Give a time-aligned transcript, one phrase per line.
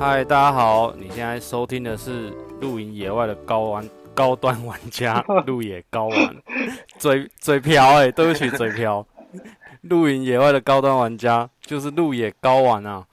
[0.00, 2.30] 嗨，大家好，你现在收听的是
[2.62, 6.36] 露营野外的高玩高端玩家， 露野高玩，
[6.98, 9.06] 嘴嘴瓢哎、对不起嘴瓢，
[9.82, 13.06] 露营野外的高端玩家就是露野高玩啊，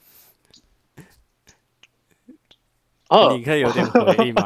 [3.09, 4.43] 哦，你可以有点回应吗？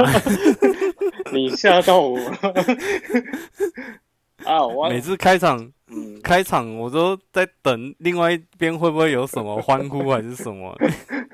[1.31, 2.38] 你吓到我了
[4.45, 4.66] 啊！
[4.66, 10.76] 我每次开场嗯，开场我都在等另外一边会不会有什么欢呼还是什么，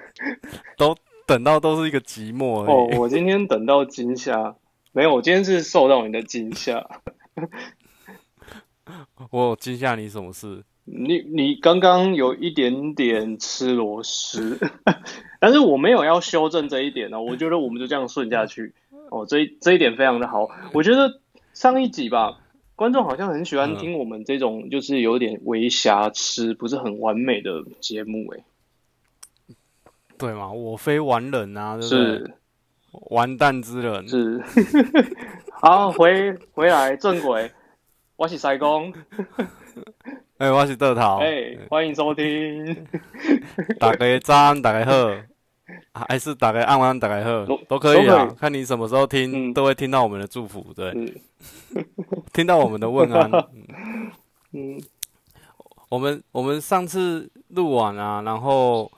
[0.77, 4.55] 都等到都是一个寂寞哦，我今天等到惊吓，
[4.91, 6.87] 没有，我今天是受到你的惊吓。
[9.31, 10.63] 我有惊吓你什么事？
[10.85, 14.57] 你你刚刚有一点点吃螺丝，
[15.41, 17.21] 但是我没有要修正这一点哦。
[17.21, 18.73] 我觉得我们就这样顺下去
[19.11, 20.47] 哦，这一这一点非常的好。
[20.73, 21.19] 我觉得
[21.53, 22.39] 上一集吧，
[22.77, 28.43] 观众好像很喜欢嗯听我们这种就是有点微瑕疵、不是很完美的节目，诶，
[30.15, 30.51] 对嘛？
[30.51, 31.97] 我非完人啊，对不对？
[31.97, 32.33] 是
[33.09, 34.07] 完蛋之人。
[34.07, 34.39] 是。
[35.59, 37.51] 好，回回来正轨，
[38.15, 38.93] 我是塞工，
[40.37, 41.17] 哎、我是豆桃。
[41.17, 42.85] 哎、欢迎收听。
[43.79, 45.09] 大家早安，大家好，
[45.91, 48.35] 还是打开按完打开喝都，可以啊以。
[48.35, 51.21] 看你什么时候听，嗯都会听到我们的祝福，对，是，
[52.33, 53.29] 听到我们的问安。
[54.53, 54.81] 嗯，
[55.89, 58.89] 我们我们上次录完啊，然后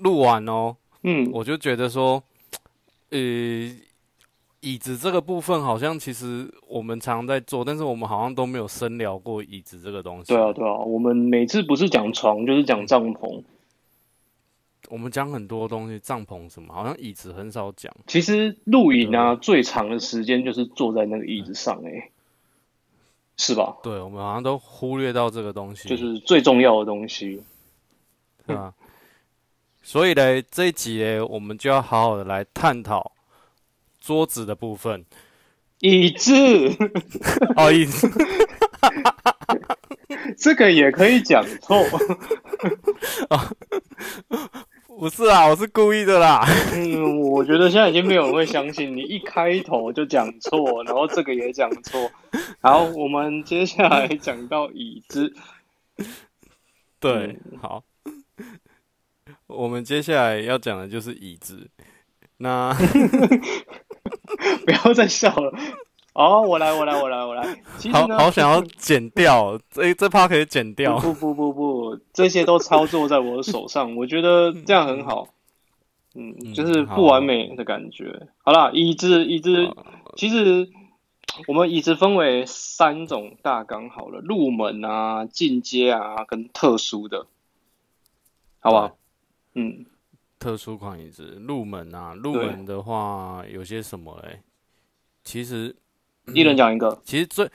[0.00, 2.22] 录完哦，嗯，我就觉得说，
[3.10, 3.18] 呃，
[4.60, 10.34] 椅子这个部分好像其实我们常在做，但是我们好像都没有深聊过椅子这个东西。
[10.34, 13.42] 对啊，对啊，我们每次不是讲床就是讲帐篷。
[14.88, 17.92] 我们讲很多东西，帐篷什么，好像椅子很少讲。
[18.06, 22.10] 其实露营啊，最长的时间就是坐在那个椅子上、欸，
[23.36, 23.76] 是吧？
[23.82, 27.42] 对，我们好像都忽略到这个东西，就是最重要的东西。
[28.46, 28.74] 对吧？
[29.82, 33.12] 所以呢，这一集呢，我们就要好好的来探讨
[34.00, 35.04] 桌子的部分。
[35.80, 36.32] 椅子
[37.56, 38.08] 哦，椅子，
[40.38, 41.76] 这个也可以讲错，
[44.98, 46.46] 不是啊，我是故意的啦。
[46.72, 52.10] 嗯，我觉得现在已经没有人会相信你一开头就讲错，然后这个也讲错。
[52.60, 55.34] 好，我们接下来讲到椅子，
[57.00, 57.82] 对，好，
[59.46, 61.68] 我们接下来要讲的就是椅子。
[62.36, 62.72] 那
[64.64, 65.52] 不要再笑了。
[66.14, 67.42] 哦，我来，我来，我来，我来。
[67.76, 70.96] 其实好呢，好想要剪掉，这这趴可以剪掉。
[71.00, 75.28] 不不不不，这些都操作在我的手上，我觉得这样很好。
[76.14, 78.28] 嗯，嗯就是不完美的感觉。
[78.44, 79.74] 好啦，椅子椅子，
[80.16, 80.70] 其实
[81.48, 87.26] 我们椅子分为三种大纲好了，入门啊、进阶啊跟特殊的，
[88.60, 88.96] 好不好？
[89.54, 89.84] 嗯，
[90.38, 94.42] 特殊款椅子入门啊，入门的话有些什么嘞？
[95.24, 95.74] 其实
[96.32, 97.00] 一人讲一个。
[97.04, 97.50] 其实最，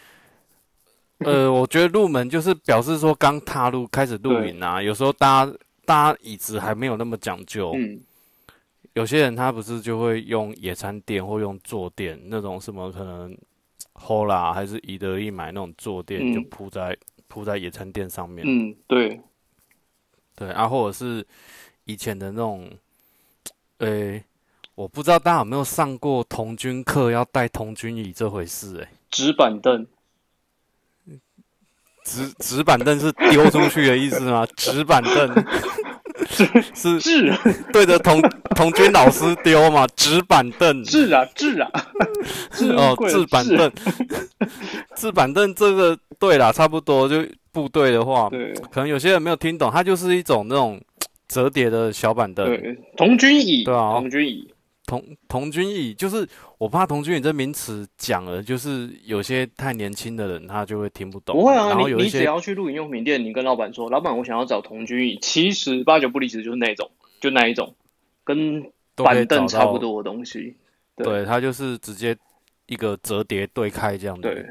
[1.20, 5.54] 呃， 我觉得入门就是表示说刚踏入开始露营啊，有时候大家
[5.86, 8.00] 大家椅子还没有那么讲究，嗯，
[8.94, 13.36] 有些人他不是就会用野餐垫或用坐垫那种什么可能
[13.96, 16.34] Hola 还是宜得利买那种坐垫嗯。
[16.34, 16.96] 就铺在
[17.28, 19.20] 铺在野餐垫上面，嗯，对，
[20.36, 21.26] 对啊，或者是
[21.86, 22.70] 以前的那种，
[23.78, 24.20] 呃、
[24.80, 29.86] 我不知道大家有没有上过童军课要带童军椅这回事、欸，纸板凳，
[32.06, 34.48] 纸纸板凳是丢出去的意思吗？
[34.56, 35.46] 纸板凳。
[36.74, 37.34] 是 是
[37.74, 38.22] 对着童
[38.56, 39.86] 童军老师丢嘛？
[39.98, 40.82] 纸板凳。
[40.86, 41.70] 纸啊纸啊，
[42.52, 43.70] 置 哦纸板凳，
[44.96, 48.30] 纸板凳这个对啦，差不多就部队的话，
[48.72, 50.80] 可能有些人没有听懂，它就是一种那种
[51.28, 54.50] 折叠的小板凳，对，童军椅，对啊童军椅，
[54.90, 56.28] 童童军椅，就是
[56.58, 66.90] 我怕童军椅这名词讲了，就是有些太年轻的人他就会听不懂，不会啊，你然后有一些你只要去露营用品店，你跟老板说，老板我想要找童军椅，其实八九不离十就是那种，
[67.22, 67.76] 就那一种，
[68.24, 68.64] 跟
[68.96, 70.56] 板凳差不多的东西。
[70.96, 72.18] 对对，它就是直接
[72.66, 74.24] 一个折叠对开这样子。
[74.24, 74.44] 对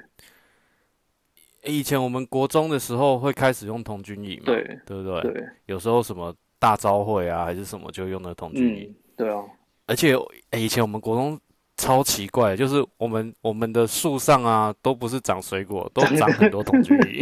[1.64, 5.20] 以前我们国中的时候会开始用童军椅嘛，对对不对？
[5.32, 8.84] 对，有时候什么大招会啊，还是什么就用的童军椅。
[8.84, 9.42] 嗯，对啊，
[9.88, 10.14] 而且、
[10.50, 11.40] 诶以前我们国中
[11.78, 17.20] 超奇怪，就是我们我们的树上啊，都不是长水果，都长很多童军椅。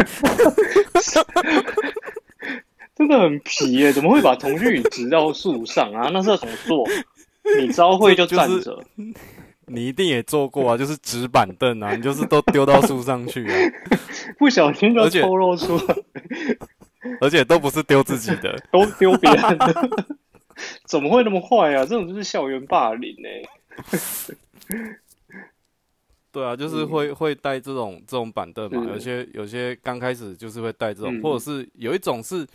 [2.96, 6.10] 真的很皮耶，怎么会把童军椅植到树上啊？
[6.12, 6.84] 那是要怎么做？
[7.60, 8.84] 你招会就站就是着，
[9.66, 13.54] 你一定也做过啊，就是纸板凳啊，你就是都丢到树上去啊，
[14.40, 15.96] 不小心就而且透露出来，
[17.20, 19.88] 而且都不是丢自己的， 都丢别人的。
[20.86, 21.84] 怎么会那么坏啊？
[21.84, 23.42] 这种就是校园霸凌哎、
[26.32, 26.88] 对啊，就是嗯。
[26.88, 31.22] 会、会带这种这种板凳嘛，有些有些刚开始就是会带这种，嗯。
[31.22, 32.46] 或者是有一种是，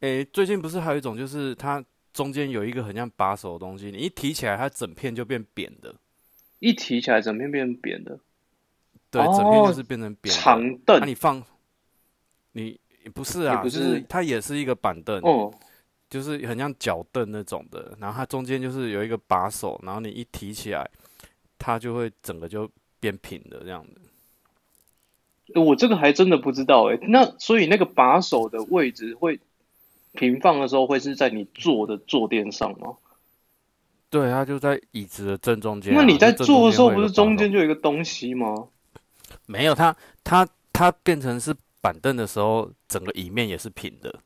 [0.00, 5.94] 诶、最近不是还有一种就是它中间有一个很像把手的东西，你一提起来它整片就变扁的，
[6.60, 8.18] 一提起来整片变扁的？
[9.10, 10.40] 对，哦整片就是变成扁的。
[10.40, 11.00] 长凳。
[11.00, 11.42] 那、，你放，
[12.52, 12.78] 你
[13.12, 13.94] 不是啊，就是。
[13.94, 15.52] 是它也是一个板凳，哦，
[16.14, 20.88] 就是很像脚凳那种的，然后它中间就是有一个把手，然后你一提起来，
[21.58, 22.70] 它就会整个就
[23.00, 25.60] 变平的这样的。
[25.60, 29.40] 我这个还真的不知道哎、那所以那个把手的位置会
[30.12, 32.94] 平放的时候会是在你坐的坐垫上吗？
[34.08, 38.68] 对，它就在椅子的正中间啊、那你在坐的时候不是中间就有一个东西吗？
[39.46, 39.74] 没有？
[39.74, 44.20] 它它它变成是板凳的时候，整个椅面也是平的，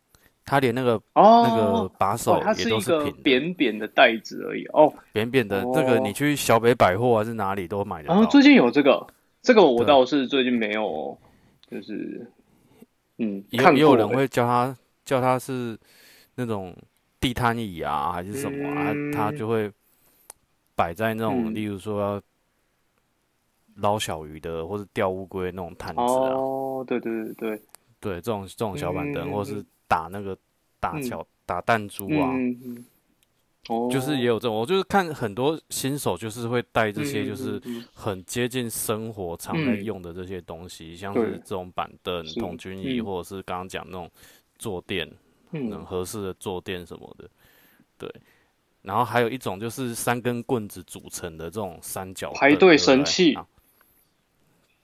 [0.48, 4.90] 它连那个、哦，那个把手也是一个都平的，扁扁的袋子而已哦。
[5.12, 5.62] 扁扁的。
[5.62, 8.14] 哦这个你去小北百货还是哪里都买得到。
[8.14, 9.06] 然后最近有这个，
[9.42, 11.16] 这个我倒是最近没有，
[11.70, 12.26] 就是
[13.18, 14.74] 嗯，也有人会叫它
[15.04, 15.78] 叫它是
[16.34, 16.74] 那种
[17.20, 18.92] 地摊椅啊，还是什么啊？
[18.94, 19.70] 嗯它它就会
[20.74, 22.22] 摆在那种，嗯例如说要
[23.76, 26.32] 捞小鱼的，或者钓乌龟那种摊子啊。
[26.32, 27.62] 哦，对对对对，
[28.00, 30.36] 对，这种这种小板凳，嗯或是打那个
[30.78, 31.02] 打嗯。
[31.02, 32.32] 小、打弹珠啊，
[33.90, 34.54] 就是也有这种。
[34.54, 37.62] 我就是看很多新手就是会带这些，嗯就是
[37.92, 39.84] 很接近生活常在嗯。
[39.84, 44.10] 用的这些东西，像是这种板凳、是童军椅，嗯或者是刚刚讲那种
[44.58, 45.10] 坐垫，
[45.52, 45.84] 嗯。
[45.84, 47.28] 合适的坐垫什么的。
[47.98, 48.08] 对，
[48.82, 53.46] 然后还有一种就是三根棍子组成的这种三角排队神器啊。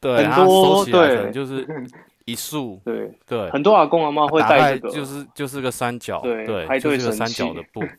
[0.00, 1.64] 对，很它多收起来可对能就是
[2.24, 7.82] 一束，对，对，很多阿公阿妈会打带这个，就是就是个三角，对对，排队就是个三角的布。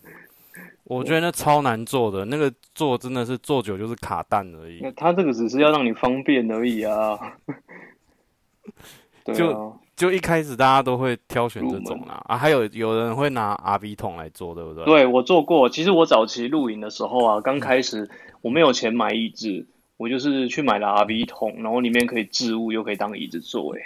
[0.86, 4.92] 我觉得那超难做的，那个做真的是做久就是卡蛋而已那。
[4.92, 7.18] 他这个只是要让你方便而已啊。
[9.26, 15.68] 对啊，就就一开始大家都会挑选这种啦，啊，还有有人会拿 RV 桶来做，对不对？，对我做过。
[15.70, 18.08] 其实我早期露营的时候啊，刚开始
[18.42, 19.66] 我没有钱买椅子，
[19.98, 23.76] 我就是去买了 RV 桶，然后里面可以置物，又可以当椅子坐。
[23.76, 23.82] 哎，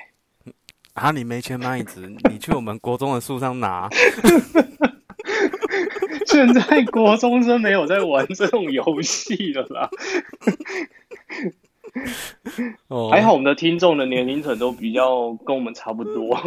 [0.94, 3.90] 啊，你没钱买椅子，你去我们国中的树上拿。
[6.26, 9.90] 现在国中生没有在玩这种游戏了啦。
[12.88, 16.38] 哦，还好我们的听众的年龄层都比较跟我们差不多。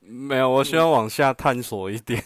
[0.00, 2.22] 没有，我希望往下探索一点，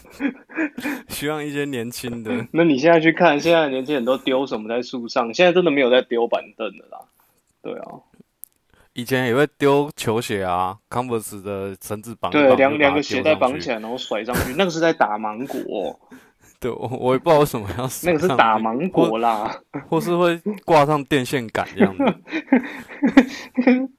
[1.07, 5.33] 希望一些年轻的， 那你现在去看，现在年轻人都丢什么在树上？
[5.33, 6.99] 现在真的没有在丢板凳的啦。
[7.61, 7.85] 对啊，
[8.95, 15.99] 以前也会丢球鞋啊，Converse 的绳子绑对，两两个鞋带绑起来，然后甩上去，那个是在打芒果，
[16.61, 19.53] 对，我我也不知道为什么要那个是打芒果啦。
[19.89, 22.03] 或是会挂上电线杆这样子。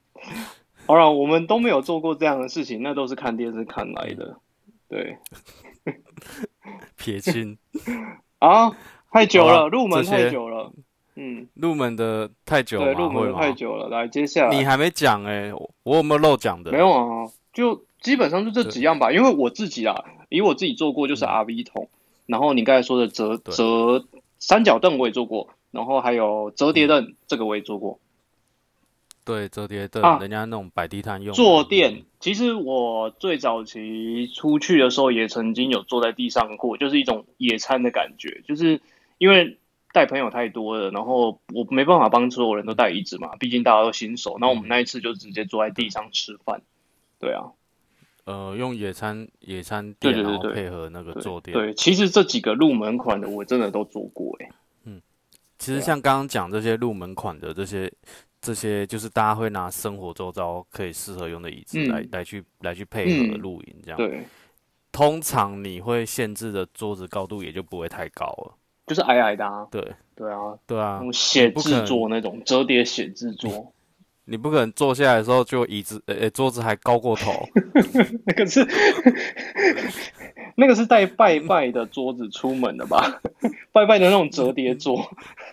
[0.87, 4.41] 好了，我们都没有做过这样的事情，那都是看电视看来的。
[4.89, 5.19] 对
[6.97, 7.59] 撇清
[8.39, 8.71] 啊，
[9.13, 10.56] 太久了，入门太久了。
[11.57, 13.89] 嗯，入门的太久对，入门的太久了。
[13.89, 16.71] 来，接下来你还没讲哎、我我有没有漏讲的？
[16.71, 19.11] 没有啊，就基本上就这几样吧。
[19.11, 21.89] 因为我自己啊，以我自己做过就是 RV 桶，
[22.27, 24.05] 然后你刚才说的折折
[24.39, 27.99] 三角凳我也做过，然后还有折叠凳，这个我也做过。
[29.25, 38.81] 对，折叠凳，啊人家那种摆地摊用的坐垫，其实我最早期出去的时候也曾经有坐在地上过，就是一种野餐的感觉，就是
[39.19, 39.59] 因为
[39.97, 44.37] 带朋友太多了，然后我没办法帮所有人都带椅子嘛，毕竟大家都新手。
[44.39, 46.61] 那我们那一次就直接坐在地上吃饭，
[47.19, 47.45] 对啊，
[48.25, 51.57] 呃，用野餐野餐垫，然后配合那个坐垫。
[51.57, 55.01] 对，其实这几个入门款的我真的都做过、欸，对啊
[55.59, 57.91] 其实像刚刚讲这些入门款的这些
[58.43, 63.97] 这些，就是大家会拿生活周遭可以适合用的椅子嗯来、来去来去配合嗯露营这样。
[63.97, 64.23] 对，
[64.93, 68.55] 通常你会限制的桌子高度也就不会太高了。
[68.87, 69.81] 就是矮矮的啊，对
[70.15, 73.73] 对啊，对啊那，种写字桌那种折叠写字桌，
[74.25, 77.33] 你不可能坐下来的时候就椅子呃、呃桌子还高过头。
[78.25, 78.67] 那个是
[80.57, 83.21] 那个是带拜拜的桌子出门的吧？
[83.73, 84.97] 拜拜的那种折叠桌，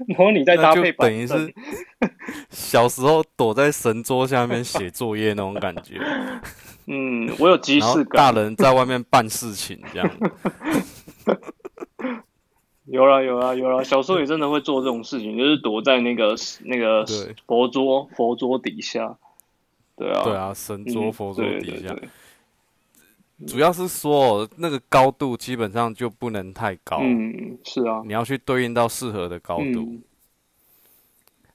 [0.07, 1.53] 然后你再搭配等于是，
[2.49, 5.99] 小时候躲在神桌下面写作业那种感觉，
[6.87, 8.41] 嗯，我有即视感大。
[8.41, 10.09] 人在外面办事情这样。
[12.85, 16.35] 有啦有啦有啦，小时候也真的会做这种事情，就是躲在那个
[16.65, 17.05] 那个
[17.47, 19.17] 佛桌佛桌底下。
[19.95, 21.95] 对啊，对啊，神桌嗯佛桌底下，
[23.47, 29.63] 主要是说那个高度基本上就不能太高，嗯，是啊，你要去对应到适合的高度。
[29.63, 30.01] 嗯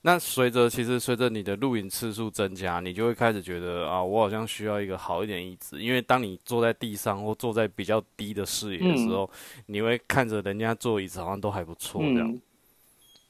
[0.09, 9.31] 那随着其实随着你的录影次数增加，你就会开始觉得啊，我好像需要一个好一点椅子，因为当你坐在地上或坐在比较低的视野的时候，
[9.67, 12.41] 你会看着人家坐椅子好像都还不错这样，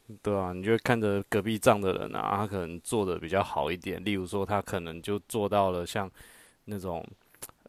[0.07, 6.09] 嗯，对啊，你就会看着隔壁站的人啊，他可能坐的比较好一点，例如说他可能就坐到了像
[6.67, 7.05] 那种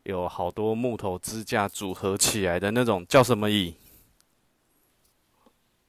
[0.03, 3.73] 有好多木头支架组合起来的那种叫什么椅？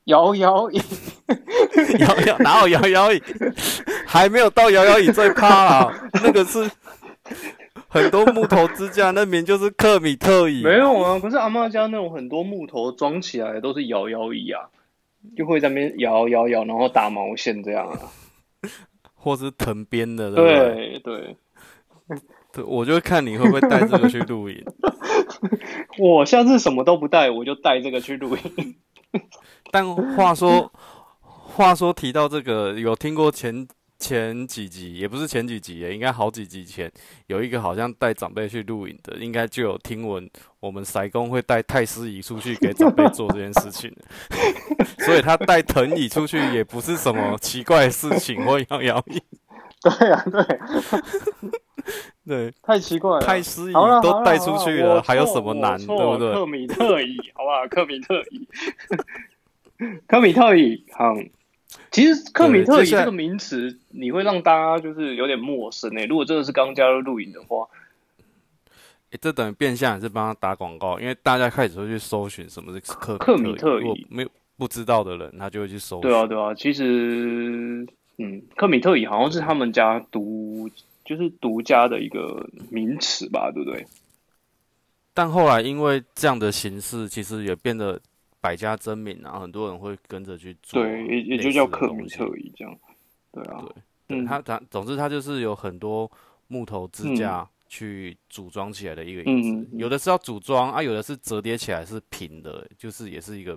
[0.04, 0.80] 摇摇椅，
[2.00, 3.22] 摇摇哪有摇摇椅？
[4.06, 6.68] 还没有到摇摇椅最趴啦，那个是
[7.88, 10.62] 很多木头支架，那边就是克米特椅。
[10.62, 14.68] 没有啊，可是阿妈家那种很多木头装起来的都是摇摇椅啊，
[15.36, 17.98] 就会在那边摇摇摇，然后打毛线这样啊。
[19.14, 20.98] 或是藤编的，对不对？
[20.98, 21.36] 对对，
[22.54, 24.64] 对，我就会看你会不会带这个去露营。
[25.98, 28.74] 我下次什么都不带，我就带这个去露营。
[29.70, 30.70] 但话说，
[31.20, 33.66] 话说提到这个，有听过前
[33.98, 36.90] 前几集，也不是前几集也，应该好几集前，
[37.26, 43.94] 有一个好像带长辈去露营的，应该就有听闻我们塞工会带太师椅出去给长辈做这件事情，
[45.04, 49.22] 所以他带藤椅出去也不是什么奇怪的事情或摇摇椅，
[49.82, 50.42] 对啊，对，
[52.26, 53.20] 对，太奇怪了。
[53.20, 56.32] 太师椅都带出去了，还有什么难，对不对？
[56.32, 57.66] 克米特椅，好不好？
[57.68, 58.48] 克米特椅，
[60.06, 61.14] 科米特椅，好。
[61.92, 67.66] 其实科米特椅这个名词，你会让大家就是有点陌生诶、如果真的是刚加入露营的话，
[69.10, 76.00] 诶这等于变相也是帮他打广告，因为大家开始会去搜寻什么是克克米特椅没有不知道的人，他就会去搜。
[76.00, 76.54] 对啊，对啊。
[76.54, 77.86] 其实，
[78.18, 80.68] 嗯，科米特椅好像是他们家独，
[81.04, 83.86] 就是独家的一个名词吧，对不对？
[85.14, 88.00] 但后来因为这样的形式，其实也变得
[88.40, 92.26] 百家争鸣啊，很多人会跟着去做，对，也也就叫克米特。
[92.36, 92.76] 椅这样。
[93.32, 96.10] 对啊，对，嗯，它它总之它就是有很多
[96.48, 103.56] 木头支架去组装起来的一个椅子，有的是要组装啊，有的是折叠起来是平的，就是也是一个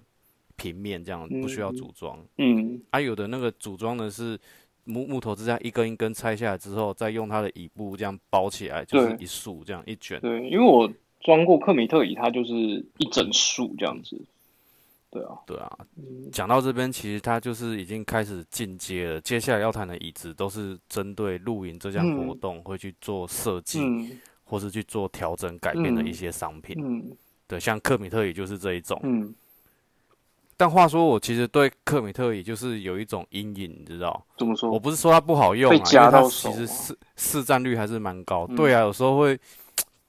[0.55, 2.23] 平面这样，不需要组装。
[2.37, 4.37] 嗯啊，有的那个组装的是
[4.83, 10.19] 木木头支架一根一根拆下来之后，再用它的椅布这样包起来，就是一束这样一卷。
[10.19, 10.87] 对，因为我
[11.21, 14.21] 装过克米特椅，它就是一整束这样子。
[15.13, 19.21] 对啊，对啊，嗯讲到这边，其实他就是已经开始进阶了。
[19.21, 26.75] 接下来要谈的椅子都是针对露营这项活动会去做设计，嗯或是去做调整改变的一些商品。
[26.83, 27.15] 嗯
[27.47, 28.99] 对，像克米特椅就是这一种。
[29.03, 29.33] 嗯，
[30.57, 34.25] 但话说，我其实对克米特椅就是有一种阴影，你知道？
[34.37, 34.71] 怎么说？
[34.71, 38.47] 我不是说它不好用啊，因为它其实吗市市占率还是蛮高。
[38.49, 39.39] 嗯对啊，有时候会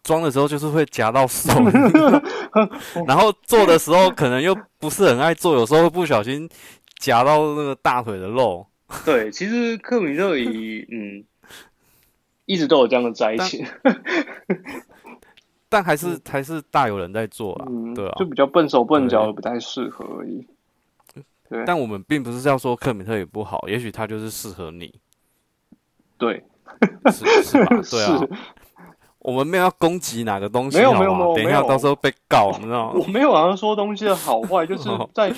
[0.05, 1.51] 装的时候就是会夹到手，
[3.09, 6.49] 然后做的时候可能又不是很爱做，有时候会不小心
[6.99, 8.65] 夹到那个大腿的肉。
[9.05, 11.25] 对，其实克米特椅，嗯，
[12.45, 13.67] 一直都有这样的灾情。
[15.69, 18.25] 但还是、还是大有人在做啊，嗯，对啊就。
[18.27, 20.47] 比较笨手笨脚，对不太适合而已。
[21.49, 24.95] 对但我们并不是要说克米特椅不好，也许他就是适合你，
[26.17, 26.45] 对，
[27.11, 27.77] 是是吧？
[27.91, 28.29] 对啊是，
[29.25, 33.01] 我们没有要攻击哪个东西，没有没有没有等一下到时候被告，你知道吗？
[33.01, 35.09] 我没有好像说东西的好坏，就是哦。
[35.15, 35.35] 在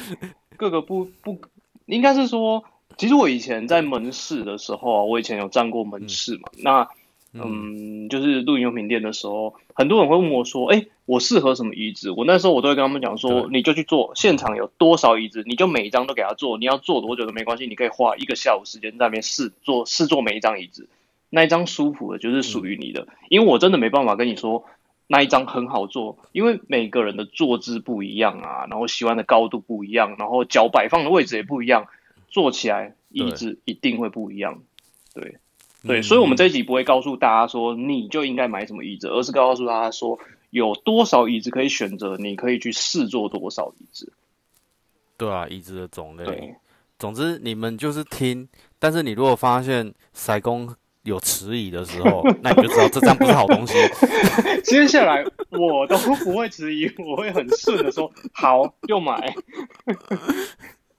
[0.56, 1.38] 各个不不，
[1.86, 2.64] 应该是说，
[2.96, 6.88] 其实我以前在门市的时候啊，我以前有站过门市嘛，那
[7.32, 16.56] 嗯，就是露营用品店的时候，很多人会问我说：“哎、我适合什么椅子？”我那时候我都会跟他们讲说：“你就去做，现场有多少椅子，你就每一张都给他做。
[16.56, 20.88] 你要做多久都没关系，你可以花一个下午时间在那边试做试做每一张椅子，
[21.30, 23.08] 那一张舒服的就是属于你的。
[23.28, 24.64] 因为我真的没办法跟你说
[25.06, 31.86] 那一张很好做，因为每个人的坐姿不一样啊，然后喜欢的高度不一样，然后脚摆放的位置也不一样，
[32.28, 34.62] 坐起来椅子一定会不一样。
[35.14, 35.38] 对。
[35.86, 40.18] 对，嗯所以，我们这一集不会告诉大家说你就应该买什么椅子，而是告诉大家说
[40.50, 44.12] 有多少椅子可以选择，你可以去试坐多少椅子。
[45.16, 46.24] 对啊，椅子的种类。
[46.24, 46.56] 对，
[46.98, 48.48] 总之你们就是听，
[48.80, 50.74] 但是你如果发现塞工
[51.06, 53.74] 有迟疑的时候， 那你就知道这张不是好东西。
[54.62, 59.34] 接下来我都不会迟疑，我会很顺的说好，就买。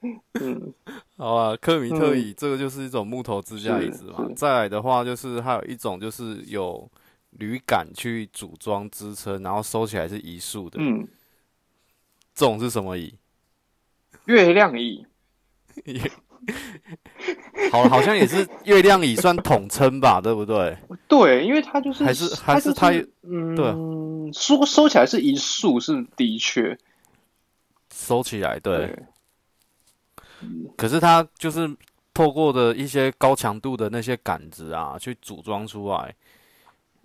[0.40, 0.72] 嗯，
[1.16, 6.88] 好啊，科米特椅、这个就是一种木头支架椅子嘛再来的话，就是还有一种就是有
[7.30, 10.78] 铝杆去组装支撑，然后收起来是一束的。
[10.80, 11.06] 嗯，
[12.34, 13.14] 这种是什么椅？
[14.26, 15.04] 月亮椅，
[17.72, 20.76] 好，好像也是月亮椅算统称吧，对不对？
[21.08, 26.76] 对，因为它就是还是它就是还它嗯，对嗯，收收起来是一束，是的确
[27.92, 28.78] 收起来，对。
[28.78, 28.98] 对
[30.76, 31.68] 可是它就是
[32.14, 36.14] 透过的一些高强度的那些杆子啊，去组装出来，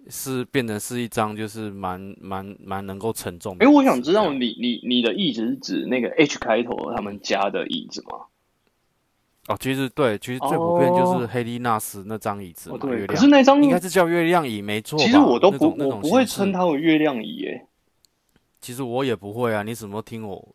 [0.08, 8.28] 是变成是一张就是蛮蛮蛮能够承重的哎、我想知道你你你的椅子是指那个 H 开头他们家的椅子吗？
[9.48, 14.98] 哦，其实对，其实最普遍就是哦黑利纳斯那张椅子嘛，哦，对，月亮可是那张应该是叫月亮椅没错。
[14.98, 17.68] 其实我都不我不会称它为月亮椅耶。
[18.62, 20.48] 其实我也不会啊，你怎么听我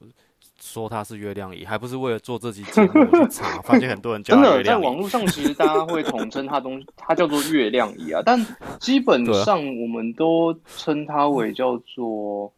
[0.59, 1.67] 说它是月亮椅？
[1.67, 4.63] 还不是为了做这期节目我去查， 发现很多人叫真的。
[4.65, 8.43] 在网络上其实大家会统称它东，它叫做月亮椅啊，但
[8.81, 12.51] 基本上我们都称它为叫做，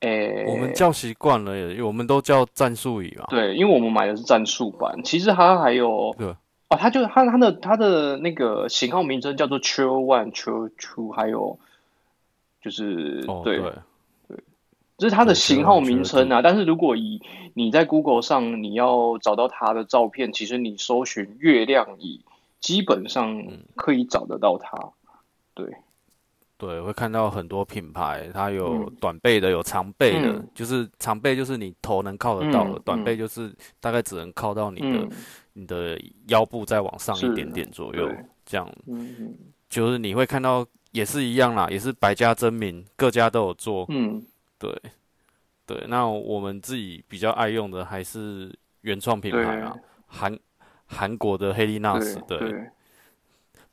[0.00, 3.24] 诶、我们叫习惯了耶，因为我们都叫战术椅嘛。
[3.28, 6.28] 对，因为我们买的是战术版，其实它还有对
[6.68, 11.58] 哦，它就它它的它的那个型号名称叫做 Chill One、Chill Two，还有
[12.62, 14.38] 就是、哦，对，对，
[14.98, 16.42] 这是它的型号名称啊。
[16.42, 17.20] 但是如果以
[17.54, 22.20] 你在 Google 上你要找到它的照片，其实你搜寻月亮椅，
[22.60, 24.90] 基本上嗯可以找得到它。
[25.54, 25.66] 对，
[26.58, 28.96] 对，会看到很多品牌，它有嗯。
[29.00, 30.48] 短背的，有长背的，嗯。
[30.54, 35.10] 就是长背就是你头能靠得到的，嗯短背就是大概只能靠到你的、嗯。
[35.52, 38.08] 你的腰部再往上一点点左右，
[38.44, 38.68] 这样
[39.68, 44.24] 就是你会看到也是一样啦，也是百家争鸣，各家都有做，嗯，
[44.58, 44.72] 对
[45.66, 45.84] 对。
[45.88, 50.38] 那我们自己比较爱用的还是原创品牌啊，韩
[50.86, 52.70] 韩国的黑利纳斯，对对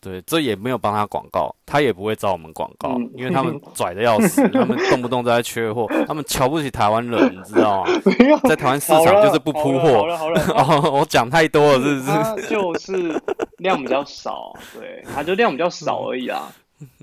[0.06, 7.92] 对，对，这也没有帮他广告，他也不会找我们广告，嗯因为他们 拽的要死，他们动不动都在缺货，他们瞧不起台湾人，你知道吗？
[8.48, 9.94] 在台湾市场就是不铺好货。
[10.00, 12.48] 好了好了，哦，我讲太多了，是不是？
[12.50, 13.22] 就是
[13.58, 16.52] 量比较少，对，它就量比较少而已啊。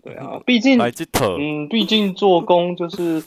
[0.03, 3.23] 对啊，毕竟嗯，毕竟做工就是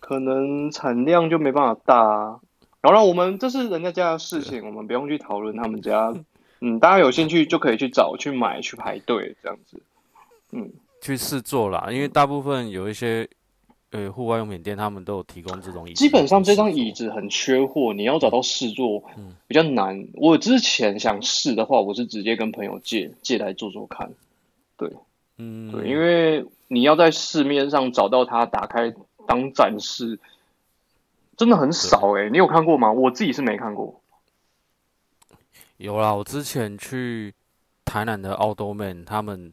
[0.00, 2.36] 可能产量就没办法大啊。
[2.80, 6.12] 然后我们这是人家家的事情，我们不用去讨论他们家。
[6.60, 9.80] 嗯，大家有兴趣就可以去找、去买、去排队这样子。
[10.52, 13.28] 嗯去试做啦，因为大部分有一些
[13.92, 15.98] 呃户外用品店，他们都有提供这种椅子。
[16.02, 19.04] 基本上这张椅，子很缺货，你要找到试坐
[19.46, 20.08] 比较难。
[20.14, 24.10] 我之前想试的话，我是直接跟朋友借借来做做看。
[24.76, 24.90] 对
[25.36, 28.92] 嗯，对，因为你要在市面上找到它打开
[29.26, 30.18] 当展示，
[31.36, 32.90] 真的很少诶、你有看过吗？
[32.90, 33.97] 我自己是没看过。
[35.78, 37.34] 有啦，我之前去
[37.84, 39.52] 台南的 Outdoor Man，他们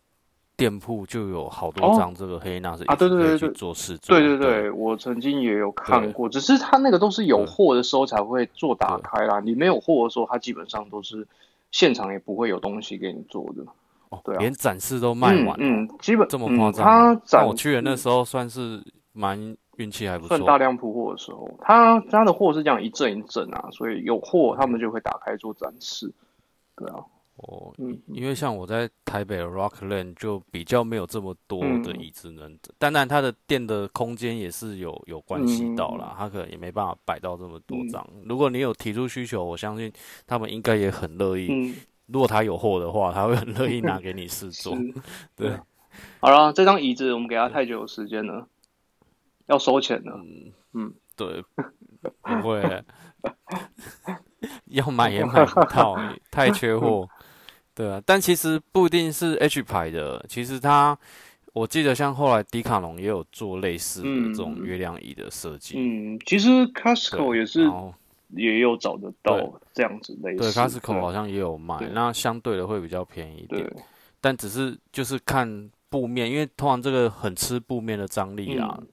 [0.58, 4.18] 店铺就有好多哦张这个黑娜是啊对对对做试做。
[4.18, 9.40] 对对对，我曾经也有看过，只是他那个都是有货的时候才会做打开啦。
[9.40, 11.28] 你没有货的时候，他基本上都是
[11.72, 13.64] 现场也不会有东西给你做的。
[14.10, 18.82] 哦对啊连展示都卖完了，嗯，嗯基本这么夸张嗯、它那展我去的那时候算是
[19.14, 20.58] 蛮运气还不算大。
[20.58, 26.12] 量铺货的时候，他他的货是这样一阵一阵啊，所以有货他们就会打开做展示。
[26.76, 27.04] 对啊，
[27.38, 38.06] 哦，嗯因为像我在台北的 Rockland 就比较没有这么多的嗯椅子能，当然它的店的空间也是有有关系到嗯啦，它可能也没办法摆到这么多张。
[38.26, 39.92] 如果你有提出需求，我相信
[40.26, 41.48] 他们应该也很乐意。
[41.50, 41.76] 嗯，
[42.08, 44.76] 如果他有货的话，他会很乐意拿给你试做。
[44.80, 44.94] 是。
[45.36, 45.58] 对，
[46.20, 48.48] 好了，这张椅子我们给他太久的时间了，
[49.48, 50.20] 要收钱了。
[51.16, 51.44] 对，
[52.22, 52.84] 不会，
[54.68, 55.98] 要买也买不到，
[56.30, 57.08] 太缺货。
[57.74, 60.98] 对啊，但其实不一定是 H 牌的，其实它，
[61.54, 65.76] 我记得像后来迪卡侬也有做类似的这种月亮椅的设计。
[65.78, 67.70] 嗯，其实 Costco 也是
[68.30, 70.38] 也有找得到对这样子类似。
[70.38, 73.70] 对 Costco 好像也有卖，那相对的会比较便宜一点，
[74.20, 78.78] 但只是就是看布面，因为通常这个很吃布面的张力啊。
[78.80, 78.88] 嗯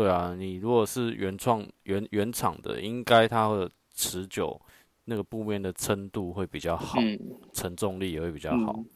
[0.00, 4.58] 对啊，你如果是原创原原厂的，应该它的持久
[5.04, 7.18] 那个布面的撑度会比较好，嗯
[7.52, 8.72] 承重力也会比较好。
[8.78, 8.86] 嗯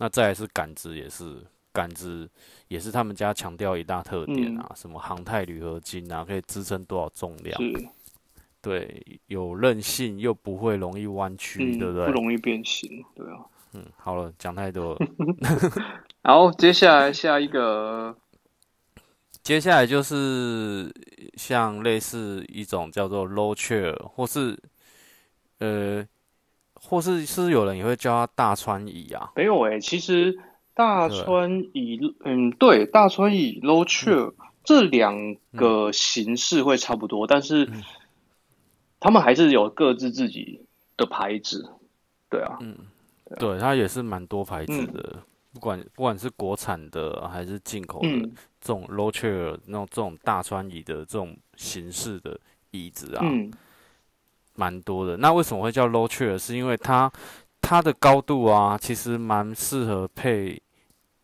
[0.00, 2.30] 那再来是杆子，也是杆子
[2.68, 7.88] 也是他们家强调一大特点啊，什么航太铝合金啊，可以支撑多少重量，是
[8.62, 12.06] 对，有韧性又不会容易弯曲，嗯对不对？
[12.06, 13.44] 不容易变形，对啊。
[13.72, 14.98] 嗯，好了，讲太多了。
[16.22, 18.16] 然后接下来下一个
[19.48, 20.92] 接下来就是
[21.38, 24.54] 像类似一种叫做 low chair，或是
[25.58, 26.06] 呃，
[26.74, 29.32] 或是是有人也会叫它大川椅啊。
[29.34, 30.38] 没有诶、其实
[30.74, 34.34] 大川椅，嗯，对，大川椅 low chair、
[34.64, 35.16] 这两
[35.56, 37.82] 个形式会差不多，但是嗯。
[39.00, 40.60] 他们还是有各自自己
[40.98, 41.70] 的牌子，
[42.28, 42.76] 对啊，嗯。
[43.38, 45.22] 对，它也是蛮多牌子的。
[45.58, 52.38] 不管不管是国产的还是进口的，嗯这种 low chair 那种这种大川椅的这种形式的
[52.70, 53.50] 椅子啊，嗯
[54.54, 55.16] 蛮多的。
[55.16, 56.38] 那为什么会叫 low chair？
[56.38, 57.10] 是因为它
[57.60, 60.62] 它的高度啊，其实蛮适合配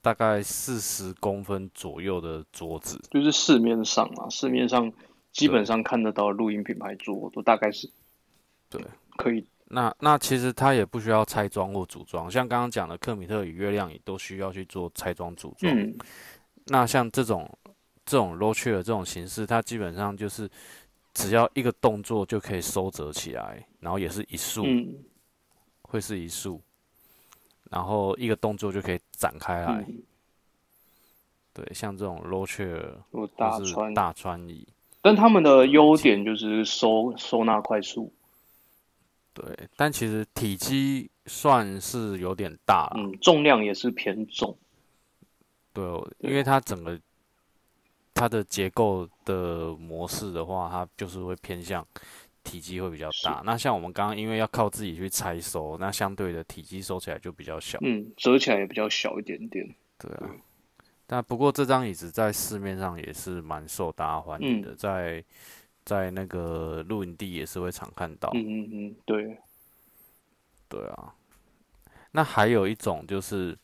[0.03, 3.01] 大概四十公分左右的桌子。
[3.13, 4.93] 就是市面上啊，市面上
[5.31, 7.89] 基本上看得到的录音品牌桌都大概是
[8.69, 8.83] 对
[9.17, 15.73] 可以，那那其实它也不需要拆装或组装，像刚刚讲的克米特与月亮椅都需要去做拆装组装。
[15.75, 15.97] 嗯
[16.67, 17.47] 那像这种
[18.07, 20.51] 这种 low chair 这种形式，它基本上就是
[21.13, 24.95] 只要一个动作就可以收折起来，然后也是一束，嗯
[25.83, 26.59] 会是一束，
[27.71, 29.85] 然后一个动作就可以展开来。
[29.87, 30.03] 嗯，
[31.53, 32.83] 对，像这种 low chair
[33.37, 34.67] 大或是，大穿椅，
[35.03, 38.11] 但他们的优点就是收收纳快速，
[39.35, 44.57] 对，但其实体积算是有点大啦，嗯，重量也是偏重，
[45.73, 45.85] 对，
[46.19, 46.99] 因为它整个
[48.15, 51.85] 它的结构的模式的话，它就是会偏向
[52.45, 53.43] 体积会比较大。
[53.45, 57.77] 那像我们刚刚因为要靠自己去拆收，那相对的体积收起来就比较小。
[57.83, 59.67] 嗯，折起来也比较小一点点，
[59.99, 60.31] 对啊，
[61.09, 65.25] 但不过这张椅子在市面上也是蛮受大家欢迎的，在
[65.85, 68.31] 在那个露营地也是会常看到。
[68.35, 69.39] 嗯嗯嗯，对，
[70.69, 71.15] 对啊，
[72.13, 73.57] 那还有一种就是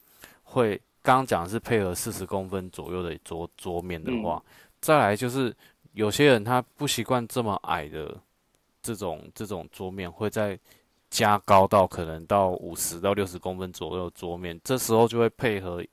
[0.42, 4.42] 会刚刚讲的是配合四十公分左右的桌桌面的话，
[4.80, 5.54] 再来就是
[5.92, 8.20] 有些人他不习惯这么矮的
[8.83, 10.59] 这种这种桌面，会再
[11.09, 15.85] 加高到可能到五十到六十公分左右的桌面，这时候就会配合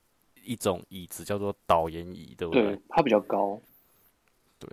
[0.44, 2.62] 一种椅子叫做导演椅，对不对？
[2.62, 3.60] 对，它比较高，
[4.58, 4.68] 对，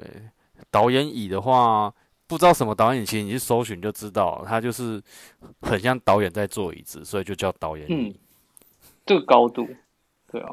[0.71, 1.93] 导演椅的话，
[2.27, 5.01] 不知道什么导演椅，其实你去搜寻就知道，它就是
[5.61, 7.93] 很像导演在坐椅子，所以就叫导演椅。
[7.93, 8.15] 嗯，
[9.05, 9.67] 这个高度，
[10.31, 10.49] 对啊，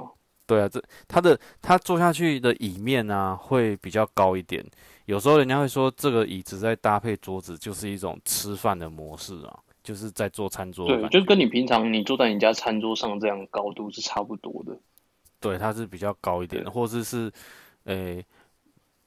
[0.46, 4.64] 对啊，这它的它坐下去的椅面啊会比较高一点。
[5.06, 11.20] 有时候人家会说，这个椅子在搭配桌子，就是一种吃饭的模式啊，就是在做餐桌的对。
[11.20, 14.78] 就跟你平常你坐在你家餐桌上这样高度是差不多的，
[15.40, 17.30] 对，它是比较高一点的，或者是
[17.84, 18.24] 诶、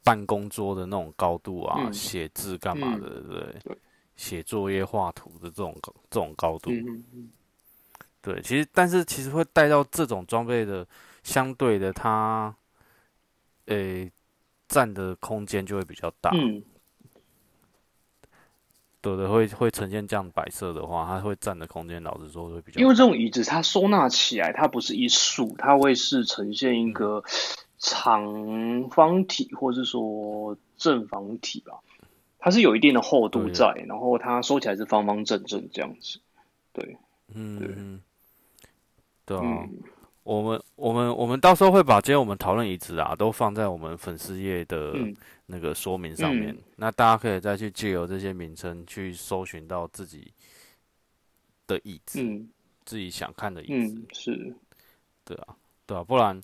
[0.05, 1.93] 办公桌的那种高度啊，嗯。
[1.93, 3.55] 写字干嘛的，对不对。
[3.65, 3.77] 对？
[4.15, 6.71] 写作业、画图的这种高这种高度，
[8.21, 10.87] 对，其实但是其实会带到这种装备的，
[11.21, 12.55] 相对的它，
[13.65, 14.09] 诶、
[14.69, 16.63] 占的空间就会比较大，嗯，
[19.01, 27.21] 对的，会会呈现这样摆设的话，它会占的空间，老实说会比较因为这种椅子它收纳起来，它不是一束，它会是呈现一个
[27.77, 31.79] 长方体或是说正方体吧，
[32.39, 33.53] 它是有一定的厚度对。
[33.53, 36.19] 在，然后它收起来是方方正正这样子，
[36.73, 36.97] 对，
[37.33, 38.01] 嗯嗯，
[39.25, 39.43] 对啊。
[39.43, 39.69] 嗯。
[40.23, 45.15] 我们我们我们到时候会把今天我们讨论椅子啊，都放在我们粉丝页的嗯。
[45.45, 46.49] 那个说明上面。
[46.49, 46.57] 嗯。
[46.77, 50.33] 那大家可以再去借由这些名称去搜寻到自己
[51.67, 52.49] 的椅子，嗯。
[52.85, 54.55] 自己想看的椅子，嗯，是，
[55.23, 56.39] 对啊，对啊，不然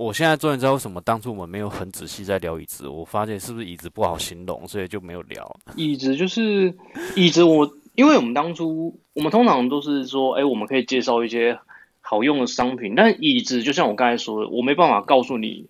[0.00, 2.88] 我现在终于知道为什么当初我们没有很仔细在聊椅子。
[2.88, 5.54] 我发现是不是椅子不好形容，所以就没有聊。
[5.76, 6.74] 椅子就是
[7.16, 11.58] 椅子我，因为我们当初我们通常都是说，哎、我们可以介绍一些
[12.00, 15.66] 好用的商品，但椅子就像我刚才说的，我没办法告诉你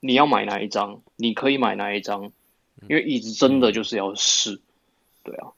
[0.00, 2.30] 你要买哪一张，你可以买哪一张，
[2.86, 4.60] 因为椅子真的就是要试，
[5.24, 5.48] 对啊，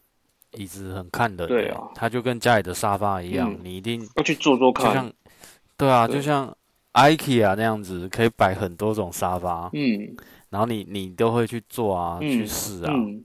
[0.52, 5.12] 椅子很看人、对啊它就跟家里的沙发一样，嗯你一定要去坐坐看，就像，
[5.76, 6.56] 对啊，对就像
[6.94, 10.14] IKEA 那样子，可以摆很多种沙发，嗯
[10.50, 13.22] 然后你你都会去坐啊，嗯去试啊，嗯，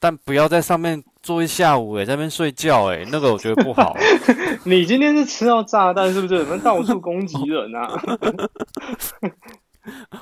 [0.00, 3.94] 但不要在上面坐一下午、欸，在那边睡觉、欸，那个我觉得不好。
[4.64, 6.42] 你今天是吃到炸弹是不是？
[6.42, 7.88] 你们到处攻击人啊？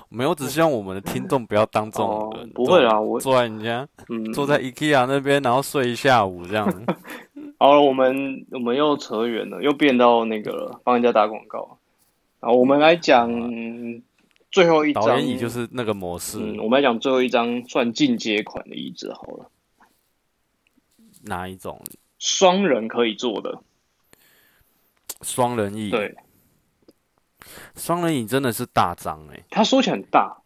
[0.09, 6.67] 没有，只希望我们的听众不要当这种哦，，不会啦，我坐在人家嗯，坐在 IKEA 那边，然后睡一下午这样。
[7.59, 11.77] 好了，我们我们又扯远了，又变到那个了，帮人家打广告。
[12.41, 13.31] 好，我们来讲
[14.51, 19.51] 最后一张，导演椅就是那个模式，嗯，我们来讲最后一张算进阶款的椅子好了，
[21.23, 21.83] 哪一种？
[22.19, 23.63] 双人可以坐的，
[25.21, 26.17] 双人椅。，对，
[27.77, 30.39] 双人椅真的是大张哎、它说起来很大，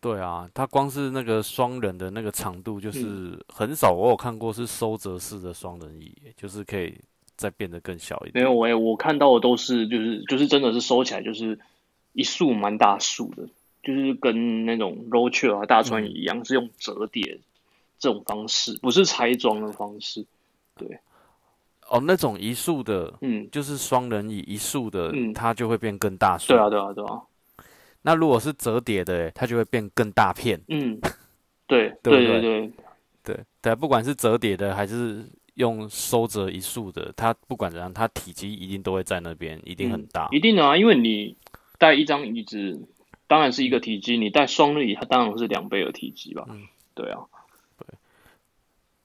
[0.00, 3.44] 对啊，它光是那个双人的那个长度，就是嗯。
[3.48, 6.98] 很少我有看过是收折式的双人椅、就是可以
[7.42, 8.34] 再变得更小一点。
[8.34, 11.58] 没有我我看到的都是就是就是真的是收起来就是
[12.12, 13.42] 一束蛮大束的，
[13.82, 17.40] 就是跟那种 chair 啊大川椅一样，是用折叠
[17.98, 20.24] 这种方式，不是拆装的方式。
[20.76, 20.98] 对
[21.90, 26.48] 哦，那种一束的，嗯，就是双人椅一束的，嗯它就会变更大束。
[26.52, 27.20] 对啊，对啊，对啊，
[28.02, 30.58] 那如果是折叠的，它就会变更大片。
[30.68, 30.98] 嗯，
[31.66, 32.72] 对 对对对，
[33.22, 40.28] 对对，不管是折叠的还是用收折一束的，它不管怎样，它体积一定都会在那边，一定很大。
[40.30, 41.36] 一定的啊，因为你
[41.78, 42.80] 带一张椅子，
[43.26, 46.46] 当然是一个体积，你带双人椅，它当然是两倍的体积吧。
[46.48, 46.62] 嗯
[46.94, 47.20] 对啊，
[47.78, 47.86] 对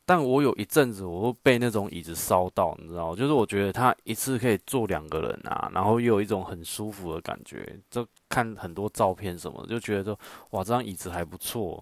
[0.05, 7.77] 但我有一阵子我会被那种椅子烧到，你知道吗，就是我觉得它一次可以坐两个人啊，然后又有一种很舒服的感觉。
[7.89, 10.19] 就看很多照片什么的，就觉得说
[10.51, 11.81] 哇，这张椅子还不错，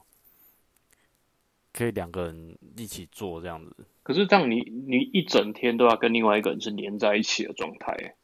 [1.75, 3.75] 可以两个人一起坐这样子。
[4.01, 7.91] 可是这样你你一整天都要跟另外一个人是连在一起的状态。
[7.91, 8.15] 欸，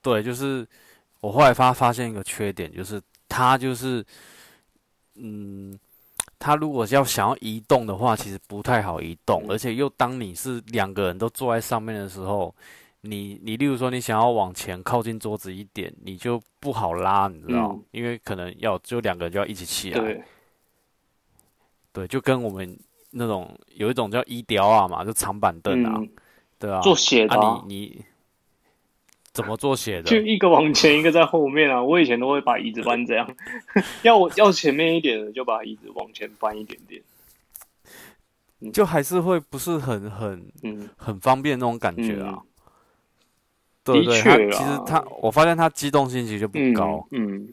[0.00, 0.66] 对，就是
[1.20, 4.04] 我后来发发现一个缺点，就是他就是，
[5.14, 5.78] 嗯，
[6.38, 12.54] 他如果要想要移动的话，其实不太好移动，而且又当你是两个人都坐在上面的时候，
[13.02, 17.84] 你你例如说你想要往前靠近桌子一点，你就不好拉，你知道，嗯。
[17.90, 20.24] 因为可能要就两个人就要一起起来，
[21.92, 22.78] 对，就跟我们
[23.10, 26.08] 那种有一种叫医雕啊嘛，就长板凳啊，嗯，
[26.58, 28.04] 对啊，做写的啊啊你你
[29.32, 30.10] 怎么做写的？
[30.10, 31.82] 就一个往前，一个在后面啊。
[31.82, 33.30] 我以前都会把椅子搬这样，
[34.02, 37.02] 要我要前面一点的，就把椅子往前搬一点点。
[38.72, 42.38] 就还是会不是很很嗯，很方便那种感觉啊。
[42.38, 42.46] 嗯
[43.84, 44.14] 对对？
[44.14, 47.48] 的确其实他，我发现他机动性其实就不嗯高，嗯，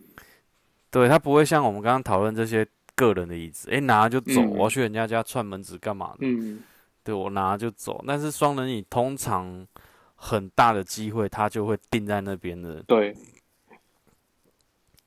[0.91, 2.63] 对，他不会像我们刚刚讨论这些
[2.99, 6.17] 个人的椅子，诶，拿了就走，嗯我要去人家家串门子干嘛的？
[6.19, 6.59] 嗯，
[7.01, 8.03] 对我拿了就走。
[8.05, 9.65] 但是双人椅通常
[10.15, 13.15] 很大的机会，它就会定在那边的，对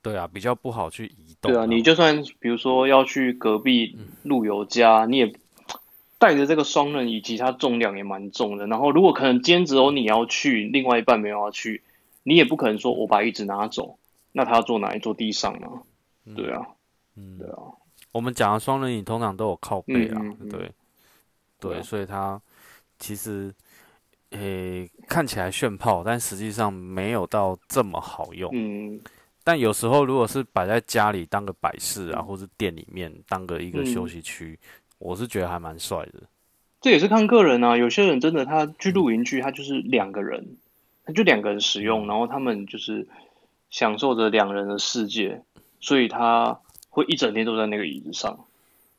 [0.00, 1.52] 对啊，比较不好去移动。
[1.52, 5.32] 对啊，你就算比如说要去隔壁陆游家，你也
[6.18, 8.66] 带着这个双人椅，其他重量也蛮重的。
[8.66, 11.82] 然后如果可能今天只有你要去，另外一半没有要去，
[12.22, 13.98] 你也不可能说我把椅子拿走，
[14.32, 14.98] 那他要坐哪里？
[14.98, 15.82] 坐地上啊？
[16.34, 16.66] 对啊，
[17.16, 17.58] 嗯对啊，
[18.12, 20.72] 我们讲的双人椅通常都有靠背啊，嗯嗯嗯对，
[21.58, 22.40] 对所以它
[22.98, 23.52] 其实
[24.30, 28.50] 诶、看起来炫炮，但实际上没有到这么好用。
[28.54, 29.00] 嗯，
[29.44, 34.58] 但有时候如果是摆在家里当个摆饰啊，嗯或是店里面当个一个休息区，
[34.98, 36.22] 我是觉得还蛮帅的。
[36.80, 37.76] 这也是看个人啊。
[37.76, 40.56] 有些人真的他去露营区，他就是两个人，
[41.04, 43.06] 他就两个人使嗯用，然后他们就是
[43.68, 45.42] 享受着两人的世界，
[45.80, 46.58] 所以他
[46.92, 48.38] 会一整天都在那个椅子上，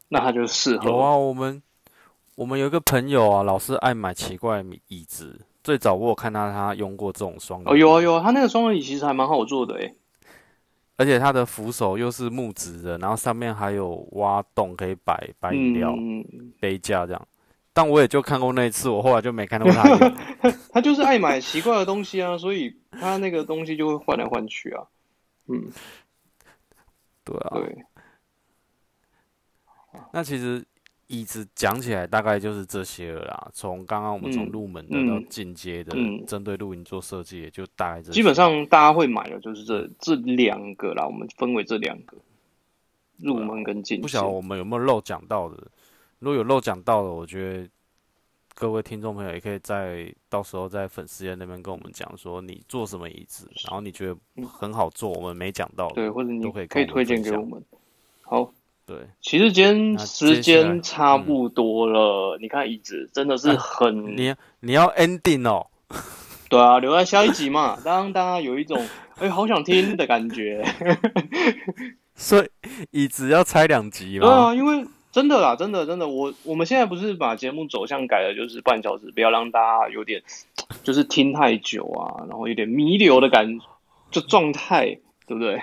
[0.09, 0.89] 那他就适合。
[0.89, 1.61] 有啊，我们
[2.33, 5.39] 我们有一个朋友啊，老是爱买奇怪的椅子。
[5.63, 9.95] 最早我有看到他用过这种双人哦，有啊有啊，他那个双人椅其实还蛮好做的诶。
[10.95, 16.23] 而且它的扶手又是木质的，然后上面还有挖洞可以摆摆饮料、嗯，
[16.59, 17.27] 杯架这样。
[17.73, 20.13] 但我也就看过那一次，我后来就没看到他。
[20.71, 24.83] 他就是爱买奇怪的东西啊，所以他那个东西就会换来换去啊。
[25.47, 25.71] 嗯，
[27.23, 27.85] 对啊，对，
[30.11, 30.63] 那其实
[31.07, 33.51] 椅子讲起来大概就是这些了啦。
[33.53, 38.11] 从刚刚我们从嗯入门的嗯到进阶的，嗯针对露营做设计，也就大概这。
[38.11, 42.17] 基本上大家会买的就是这这两个啦，我们分为这两个，
[43.17, 45.57] 入门跟进阶不晓得我们有没有漏讲到的。
[46.19, 47.69] 如果有漏讲到的，我觉得
[48.55, 57.61] 各位听众朋友也可以在到时候在粉丝页那边跟我们讲说你做什么椅子，然后你觉得很好做，我们没讲到的，对，或者你都可以可以推荐给我们。
[58.21, 58.51] 好，
[58.85, 65.67] 对，其实今天时间差不多了，你看椅子真的是很，你你要 ending 哦，
[66.47, 68.87] 对啊，留在下一集嘛，让大家有一种
[69.17, 70.63] 哎、好想听的感觉。
[72.15, 72.49] 所以
[72.91, 74.27] 椅子要拆两集吗？
[74.27, 80.23] 对啊，因为真的啦，真的真的，我我们现在不是把节目走向改了，就是半小时，不要让大家有点
[80.83, 83.59] 就是听太久啊， 然后有点弥留的感
[84.09, 84.97] 就状态，
[85.27, 85.61] 对不对？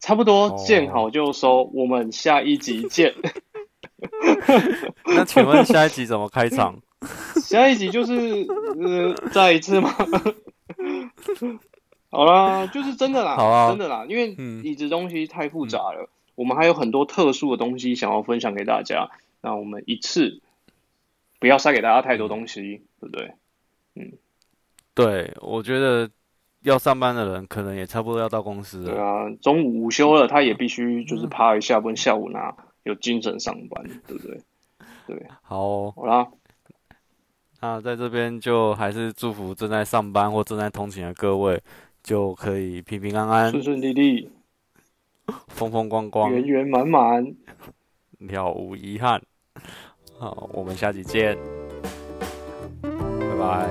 [0.00, 3.14] 差不多哦见好就收，我们下一集见。
[5.04, 6.80] 那请问下一集怎么开场？
[7.42, 8.46] 下一集就是
[8.80, 9.94] 呃，再一次吗？
[12.10, 19.10] 好啦，就是真的啦，好啊真的啦，因为嗯椅子东西太复杂了，我们还有很多特殊的东西想要分享给大家。
[19.40, 20.40] 那我们一次
[21.40, 23.32] 不要塞给大家太多东西，对不对？
[23.96, 24.12] 嗯
[24.94, 26.08] 对，我觉得
[26.62, 28.90] 要上班的人可能也差不多要到公司了。
[28.90, 34.40] 对啊，中午午休了，他也必须就是趴一下，不然下午拿有精神上班，对不对？
[35.06, 36.28] 对， 好哦、好啦，
[37.60, 41.62] 那在这边就还是祝福正在上班或正在通勤的各位，
[42.02, 44.30] 就可以平平安安、顺顺利利，
[45.48, 47.24] 风风光光、圆圆满满。
[48.18, 49.22] 了无遗憾。
[50.18, 51.36] 好，我们下期见。
[52.80, 52.90] 拜
[53.38, 53.70] 拜。